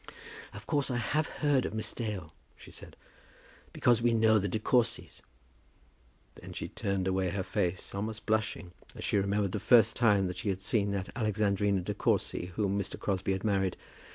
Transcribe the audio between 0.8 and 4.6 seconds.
I have heard of Miss Dale," she said, "because we know the De